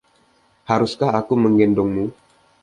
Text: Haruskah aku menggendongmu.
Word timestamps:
Haruskah 0.69 1.11
aku 1.21 1.33
menggendongmu. 1.43 2.05